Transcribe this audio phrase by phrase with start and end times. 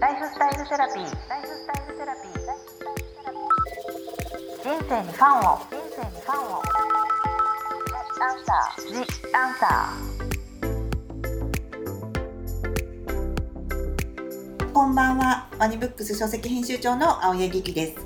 [0.00, 1.28] ライフスタイルセラピー。
[1.28, 2.32] ライフスタイルセラピー。
[4.62, 5.58] 人生にファンを。
[5.58, 6.62] 人生にファンを。
[8.20, 8.86] アンサー。
[8.86, 8.94] ジ
[9.34, 9.92] アンサ
[14.72, 17.96] こんばんは、ワニブックス書籍編集長の青柳きです。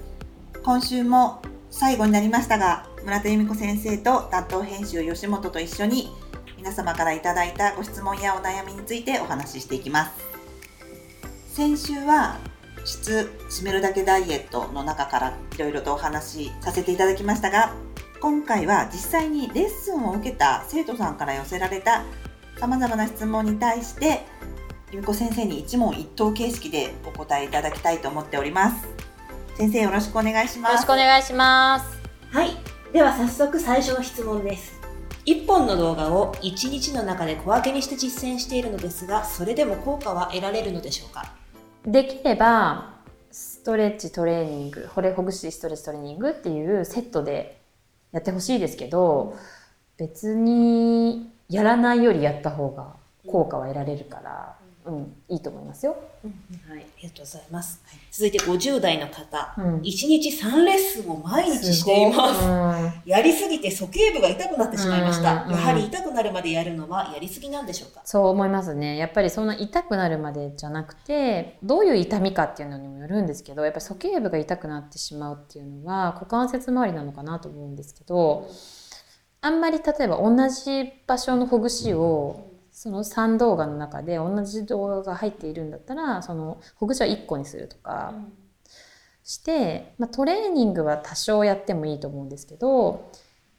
[0.64, 6.08] 今週も最後になりましたが、村田由美子先生と担当編集吉本と一緒に
[6.56, 10.41] 皆様からいただいたご質問やお悩みについてお話ししていきます。
[11.52, 12.38] 先週は
[12.86, 17.74] 質締めるだけダイエットの中からいろいろとお話しさせていただきましたが、
[18.22, 22.04] 今回は実際にレッスンを受けた生徒さんから寄せられた
[22.58, 24.24] 様々な質問に対して
[24.92, 28.88] 由美子先生に一問一答形式でお答えいただきたいと思っております。
[29.58, 30.72] 先生よろしくお願いします。
[30.72, 32.00] よろしくお願いします。
[32.30, 32.56] はい。
[32.94, 34.80] では早速最初の質問です。
[35.26, 41.41] 1本の動画を1日の中で小分けにして実践しているのですが、それでも効果は得られるのでしょうか？
[41.86, 42.94] できれば、
[43.30, 47.60] ストレッチトレーニング、ほれほぐしストレッチトレーニングっていうセットで
[48.12, 49.36] やってほしいですけど、
[49.96, 52.94] 別にやらないよりやった方が
[53.26, 55.92] 効果は得られるから、うん、いいと思いますよ。
[55.92, 56.80] はい。
[56.80, 57.80] ありがとうございます。
[58.10, 59.54] 続いて50代の方。
[59.56, 63.08] うん1日3レッスンを毎日しています。
[63.08, 65.44] やりすぎて鼠径部が痛くなってしまいました。
[65.44, 68.02] うんやはり痛くなるまでやるのはやりすぎなんでしょうか？
[68.04, 68.96] そう思いますね。
[68.96, 78.48] やっぱりそんな痛くなるまでじゃなくて、どういう痛みかっていうのにもよるんですけど、やっぱり鼠径部が痛くなってしまうっていうのは股関節周りなのかなと思うんですけど、
[79.40, 82.51] あんまり例えば同じ場所のほぐしを
[82.82, 88.12] その3動画の中で同じ動画が入っているんだったら、そのほぐしは1個にするとか
[89.22, 93.08] して、まあ、トレーニングは多少やってもいいと思うんですけど、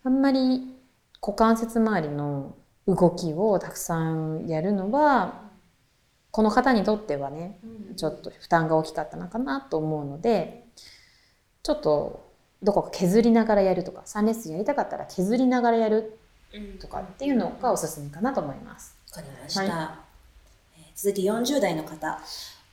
[0.04, 0.76] あんまり
[1.22, 2.54] 股関節周りの
[2.86, 5.42] 動きをたくさんやるのは、
[6.32, 7.62] この方にとってはね、
[7.96, 10.68] ちょっと負担が大きかったのかなと思うので、
[11.64, 12.30] ちょっと
[12.62, 16.20] どこか削りながらやるとか、3レッスンやりたかったら削りながらやる
[16.82, 19.02] とかっていうのがおすすめかなと思います。
[19.16, 19.96] わかりました、は
[20.76, 22.20] えー続いて40代の方。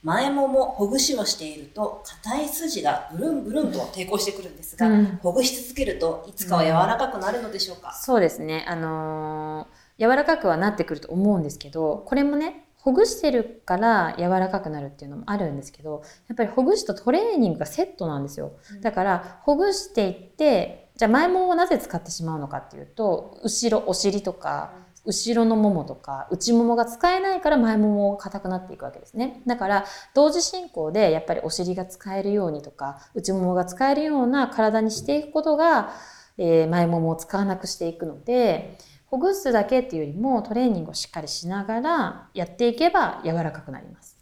[0.03, 5.05] 前ももほぐしをしていると硬い筋がブルンブルンと抵抗してくるんですが、うん。
[5.21, 8.65] ほぐし続けるといつかは柔らかくなるのでしょうか、そうですね。
[8.67, 18.53] あのー柔らかくはなってくると思うんですけど、これもね、ほぐしてるから柔らかくなるっていうのもあるんですけど、やっぱりほぐしとトレーニングがセットなんですよ。
[18.81, 24.73] だから、ほぐしていって、じゃあ前ももをなぜ使ってしまうのかっていうと、後ろ、お尻とか、
[25.05, 29.41] 後ろのももとか、内ももが使えないから前ももが硬くなっていくわけですね。
[29.47, 35.93] だから、同時進行でやっぱりお尻が使えるようにとか、内ももが使えるような体にしていくことが、
[36.37, 44.17] えー前ももを使わなくしていくので、ほぐすだけっていうよりもトレーニングをしっかりしながらやっていけば柔らかくなります。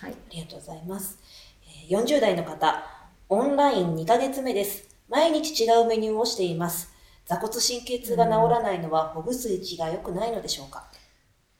[0.00, 0.12] はい。
[0.12, 1.18] ありがとうございます、
[1.88, 2.84] 40代の方
[3.28, 6.91] オンライン2ヶ月目です毎日違うメニューをしています
[7.26, 10.86] 座骨神経痛が治らないのはほぐす位置が良くないのでしょうか、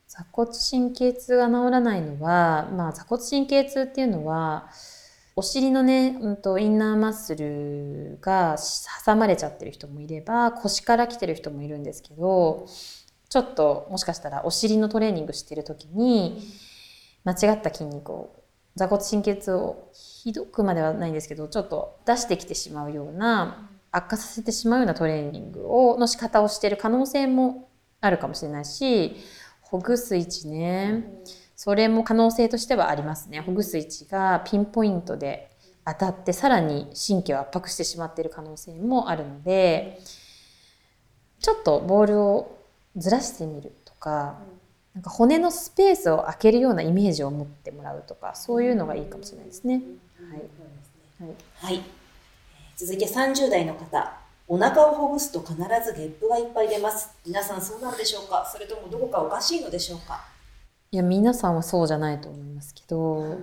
[0.08, 4.68] 座骨神経痛が治らないのは、まあ座骨神経痛っていうのは、
[5.34, 8.58] お尻のね、うんと、インナーマッスルが
[9.06, 12.66] 挟まれちゃってる人もいれば、腰から来てる人もいるんですけど、
[13.30, 16.42] ちょっともしかしたらお尻のトレーニングしてる時に、
[17.24, 18.36] 間違った筋肉を、
[18.76, 27.68] 座骨神経痛をひどくまではないんですけど、ちょっと出してきてしまうような、悪化させてしまうようなトレーニングを、の仕方をしている可能性も
[28.00, 29.14] あるかもしれないし、
[29.60, 31.04] ほぐす位置ね。
[31.54, 33.40] それも可能性としてはありますね。
[33.40, 35.50] ほぐす位置がピンポイントで
[35.84, 40.00] 当たってさらに神経を圧迫してしまっている可能性もあるので、
[41.40, 42.58] ちょっとボールを
[42.96, 44.38] ずらしてみるとか、
[44.94, 49.82] なんか骨のスペースを空けるようなイメージを持ってもらうとか、そういうのがいいかもしれないですね。
[50.30, 51.28] はい。
[51.28, 52.01] はいはい、えー
[52.82, 54.12] 続いて30代の方
[54.48, 58.44] お腹をほぐすと必ずゲップがいっぱい出ます皆さんそうなんでしょうか？
[58.44, 60.20] それともどこかおかしいのでしょうか、
[60.90, 63.38] いや、皆さんはそうじゃないと思いますけど、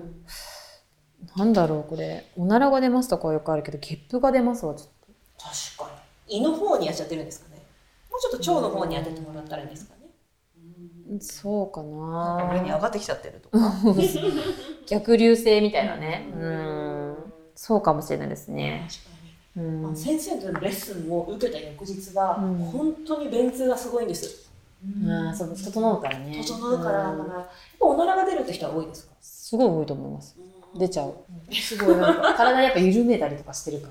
[1.38, 2.25] なんだろう、これ。
[2.36, 5.13] おならが出ますとかはよくあるけど、ゲップが出ますはちょっと。
[5.77, 5.95] 確か
[6.27, 7.62] に胃の方にやっちゃってるんですかね？
[8.12, 11.19] もうちょっと腸の方に当ててもらったらいいんですかね？
[11.21, 13.57] そうかな上に上がってきちゃってるとか。
[14.85, 16.30] 逆流性みたいなね。
[16.35, 17.15] うん。
[17.56, 18.85] そうかもしれないですね。
[18.89, 19.19] 確かに
[19.59, 19.95] うん。
[19.95, 24.50] 先生とのレッスンを受けた翌日は、うん本当に便通がすごいんです
[25.07, 26.41] ああ、そう、整うからね。
[26.45, 27.47] 整うからだんからやっ
[27.79, 29.13] ぱおならが出るって人は多いですか？
[29.21, 30.35] すごい多いと思います。
[30.77, 31.13] 出ちゃう。
[31.53, 33.88] すごいなんか、体やっぱ緩めたりとかしてるか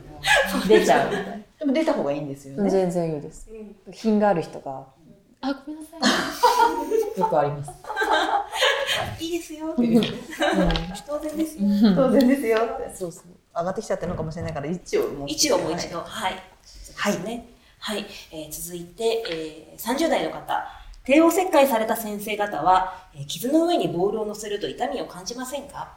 [0.56, 2.62] ら、出ちゃうみたいでも出た方がいいんですよな。
[2.64, 2.70] ね。
[2.70, 3.48] 全然いいです。
[3.90, 4.86] 品がある人が、
[5.40, 6.00] あ、ごめんなさい。
[7.20, 7.70] よくあります。
[9.20, 10.02] いいですよっていう
[11.06, 11.62] 当然ですよ。
[11.94, 12.94] 当然ですよって。
[12.96, 13.24] そうそう
[13.56, 15.28] 上がってきちゃってるのかもしれないから、位置をもう。
[15.28, 15.56] 一度。
[15.58, 16.42] はい。
[16.96, 17.22] はい。
[17.24, 17.46] ね。
[17.80, 18.06] はい。
[18.32, 20.66] えー続いて、えー、30代の方。
[21.04, 25.96] 帝王切開された先生方は、えー傷の上にボールを乗せると痛みを感じませんか？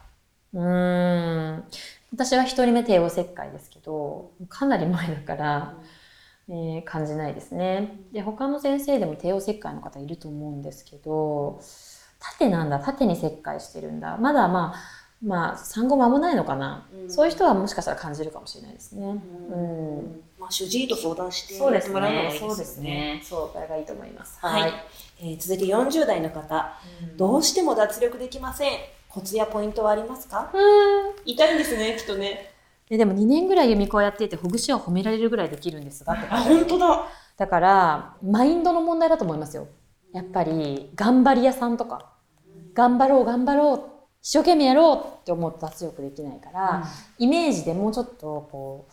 [0.54, 1.64] うーん
[2.12, 5.74] 私は一人目帝王切開ですけどかなり前だから、
[6.48, 11.60] えー感じないですねで他の先生でも帝王切開の方いると思うんですけど
[12.22, 22.38] 縦なんだ縦に切開してるんだまだまあまあ産後間もないのかな、うんそういう人はもしかしたら感じるかもしれないですね、うんまあ、主治医と相談してもらうのがいいね。
[22.38, 23.20] そうですね。
[23.22, 24.38] そう、これがいいと思います。
[24.40, 24.72] はい。
[25.20, 26.72] えー続いて40代の方、
[27.16, 28.72] どうしても脱力できません。
[29.08, 30.50] コツやポイントはありますか？
[30.52, 31.14] うん。
[31.24, 32.50] 痛いんですね、きっとね。
[32.88, 37.06] ででも2年ぐらい由美子をやっていて、ほぐしは褒められるぐらいできるんですがあ、本当だ。
[37.36, 39.68] だから、マインドの問題だと思いますよ。
[40.12, 42.12] やっぱり、頑張り屋さんとか、
[42.74, 43.82] 頑張ろう、頑張ろう、
[44.22, 46.84] 一生懸命やろうって思うと脱力できないから、
[47.18, 48.92] イメージでもうちょっと、こう、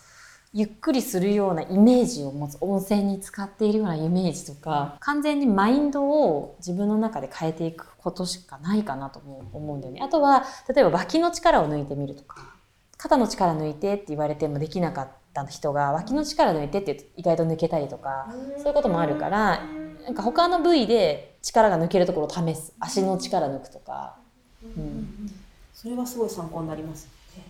[0.51, 10.01] ゆっくりするようなイメージを持つ温泉に使っているようなイメージとか、完全にマインドを自分の中で変えていくことしかないかなと思う思うんだよね。
[10.01, 12.55] あとは、例えば脇の力を抜いてみるとか、
[12.97, 19.61] 肩の力抜いてって言われてもできなかった人が脇の力抜いてって意外と抜けたりとか、そういうこともあるから、
[20.03, 22.73] なんか他の部位で力が抜けるところを試す。
[22.79, 24.17] 足の力抜くとか。
[24.63, 25.31] うん
[25.73, 27.07] それはすごい参考になります
[27.37, 27.43] ね。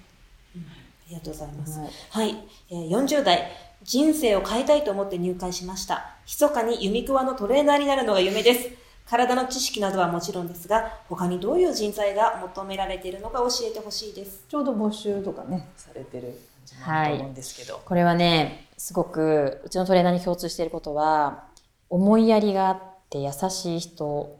[0.55, 0.65] うんあ
[1.09, 1.79] りがとうございます。
[1.79, 3.51] はいはい、えー40代、
[3.83, 6.15] 人生を変えたいと思って入会しました。
[6.27, 8.69] 密かにユミクワのトレーナーになるのが夢です。
[9.09, 14.43] 体の知識などはもちろんですが、他にどういう人材が求められているのか教えてほしいです。
[14.47, 16.33] ちょうど募集とかね、されてる感
[16.65, 17.81] じもあると思うんですけど。
[17.83, 21.45] これはねすごくうちのトレーナーに共通していることは
[21.89, 24.39] 思いやりがあって優しい人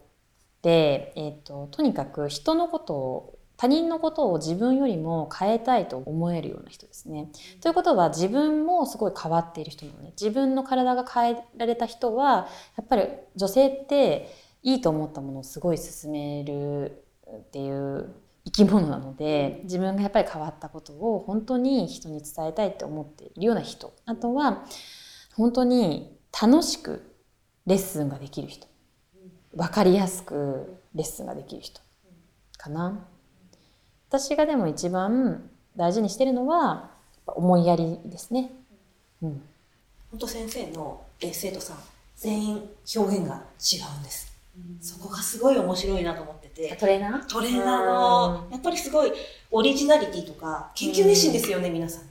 [0.62, 7.30] で、えー、ととにかく人のことを他人のことを自分よりも変えたいと思えるような人ですね。
[7.60, 10.12] ということは自分もすごい変わっている人なのね。
[10.12, 12.48] 自分の体が変えられた人は
[12.78, 18.16] やっぱり女性っていいと思ったものをすごい進めるっていう
[18.46, 24.66] 生き物なので自分がやっぱり変わったことを本当に人に伝えたいって思っているような人あとは
[25.36, 27.09] 本当に楽しく
[27.69, 28.68] レッスンができる人。
[29.56, 31.80] 分かりやすくレッスンができる人。
[32.57, 33.06] かな。
[34.10, 36.89] 私がでも一番大事にしてるのはやっ
[37.27, 38.51] ぱ思いやりですね、
[39.21, 39.42] うん、
[40.10, 41.77] 本当先生のえー生徒さん、
[42.18, 44.36] 全員表現が違うんです。
[44.81, 46.75] そこがすごい面白いなと思ってて。
[46.75, 47.27] トレーナー？
[47.27, 49.12] トレーナーの、やっぱりすごい
[49.51, 52.01] オリジナリティとか、研究熱心ですよね、皆さん。
[52.01, 52.09] ね。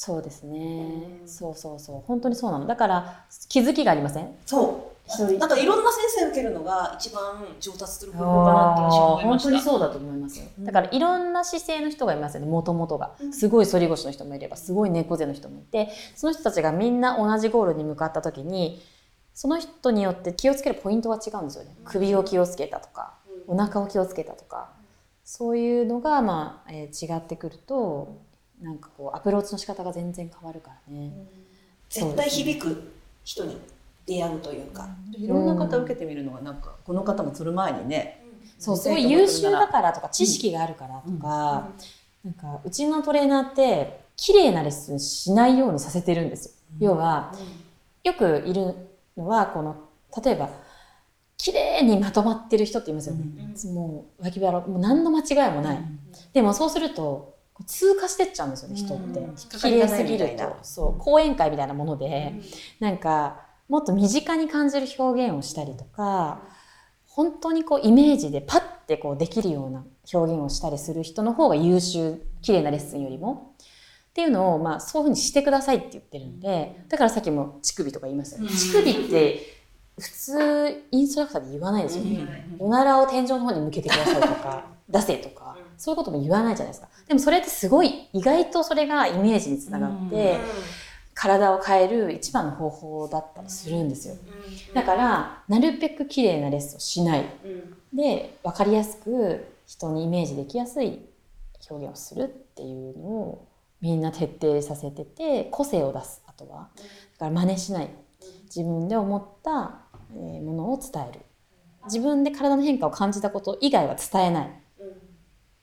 [0.00, 1.22] そうですね。
[1.26, 2.02] そうそうそう。
[2.06, 2.66] 本当にそうなの。
[2.66, 4.32] だから気づきがありません？
[4.46, 5.38] そう。
[5.38, 9.48] なんかいろんな先生受けるのが一番上達する方法かなって私は思いま本した。
[9.50, 10.44] 当にそうだと思いますよ。
[10.60, 13.10] だからいろんな姿勢の人がいますよね、もともとが。
[13.20, 13.26] う。
[13.26, 13.32] ん。
[13.32, 18.80] すごい反り腰の人もいれば、すごい猫背の人もいて、その人たちがみんな同じゴールに向かった時に、
[19.34, 21.74] その人によって気をつけるポイントが違うんですよね。
[21.84, 23.14] 首を気をつけたとか、
[23.48, 24.68] お腹を気をつけたとか、
[25.24, 28.27] そういうのが、まあ、えー違ってくると、
[28.62, 31.12] なんかこう、アプローチの仕方が全然変わるからね。
[31.88, 32.92] 絶対響く
[33.24, 33.58] 人に
[34.06, 34.88] 出会うというか。
[35.12, 38.24] いろんな方受けてみるのがなんか、この方も釣る前にね、
[38.58, 41.68] そう、す見ごい優秀だからとか、知識があるからとか、
[42.24, 46.52] なんか、うちのトレーナーって、綺麗なレッスンしないようにさせてるんですよ。
[46.80, 47.32] 要は、
[48.02, 48.74] よくいる
[49.16, 49.76] のは、この、
[50.24, 50.50] 例えば、
[51.36, 53.24] 綺麗にまとまってる人って言いますよね。
[53.72, 55.78] もう、脇腹、もう何の間違いもない。
[56.32, 59.20] でもそうすると、通過してっちゃうんですよね、人って。
[59.20, 60.56] うん綺麗すぎると。
[60.62, 62.34] そう、講演会みたいなもので、
[62.80, 66.42] なんか、もっと身近に感じる表現をしたりとか、
[67.06, 73.54] 本当にこうイメージでパッてこうできるような表現をしたりする人の方が優秀、綺麗なレッスンよりも。
[74.10, 78.48] っていうのを、まあ、そういうふうにしてくださいって言ってるんで、だからさっきも乳首とか言いましたよね。
[78.48, 79.58] 乳首って、
[79.98, 82.48] 普通、インストラクターで言わないですよね。
[82.58, 85.47] おならを天井の方に向けてくださいとか、 出せとか、
[85.78, 86.88] そういうことも言わないじゃないですか。
[87.06, 90.38] でもそれってすごい、意外とそれがイメージにつながって、
[91.14, 94.16] 体を変える一番の方法だったりするんですよ。
[94.74, 97.24] だから、なるべく綺麗なレッスンをしない。
[97.92, 101.00] で、わかりやすく人にイメージできやすい
[101.70, 103.48] 表現をするっていうのを
[103.80, 106.68] みんな徹底させてて、個性を出す、あとは。
[107.18, 107.90] だから真似しない。
[108.44, 109.82] 自分で思った
[110.14, 111.20] えーものを伝える。
[111.84, 114.50] 自分で体の変化を感じたこと以外は伝えない。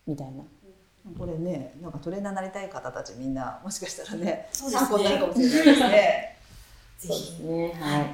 [0.07, 0.43] みたいな。
[1.19, 6.37] これね、なんかトレーナーになりたい方たちみんな、もしかしたらね、そうですね参考になるかもしれないですね。
[6.97, 7.43] ぜひ。
[7.43, 7.73] ね。
[7.79, 8.01] はい。
[8.01, 8.07] あ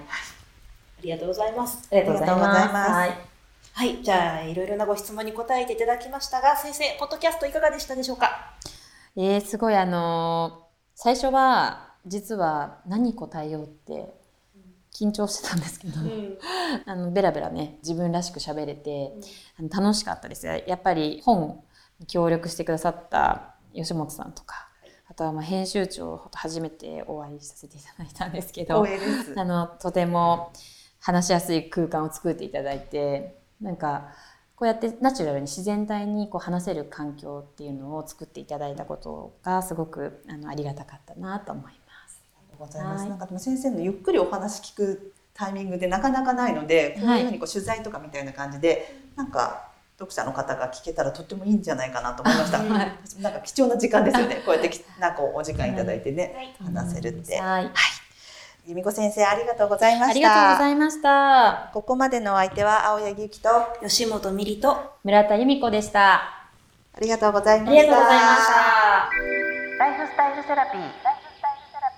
[1.03, 1.87] りがとうございます。
[1.91, 2.41] ありがとうございます。
[2.41, 3.17] ありがとうございますはい。
[3.73, 4.03] はい。
[4.03, 8.53] じゃあ、いろいろなご質問に答えていただきましたが、先生、ポッドキャストいかがでしたでしょうか？
[9.15, 14.13] えー、すごいあのー最初は実は何答えようって
[14.93, 15.93] 緊張してたんですけど、
[16.85, 19.11] あのベラベラね自分らしく喋れて、
[19.57, 21.55] あの楽しかったですやっぱり本に
[22.07, 24.67] 協力してくださった吉本さんとか
[25.07, 28.85] あとはまあ編集長と初めてお会いさせていただいたんですけど。
[29.35, 30.53] あのとても
[31.01, 34.09] 話しやすい空間を作っていただいてなんか
[34.55, 41.81] こうやってナチュラルに自然体にこう話せる環境っていうのを作っていただいたことがすごくあのありがたかったなと思います。
[42.61, 43.01] ございます。
[43.01, 49.70] はいなんかでも先生のゆっくりお話聞くタイミングでなかなかないので、こういうふうにこう取材とかみたいな感じで、なんか
[50.01, 52.57] 読者の方が聞けたらとってもいいんじゃないかなと思いました。
[52.57, 54.41] はいなんか貴重な時間ですよね。
[54.45, 57.39] こうやってきなんかお時間いただいてね、はい話せるって。
[57.39, 57.71] はい、
[58.65, 60.11] 由美子先生ありがとうございました。
[60.11, 61.69] ありがとうございました。
[61.73, 66.41] ここまでのお相手は青柳ゆきとあ吉本美里と、村田由美子でした。
[66.99, 68.53] りがとうございまありがとうございました。
[69.79, 70.81] ライフスタイルセラピー。
[70.81, 71.89] ライフスタイルセラ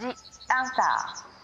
[0.00, 0.10] ピー。
[0.10, 0.16] ジ・
[0.52, 1.35] アンサー。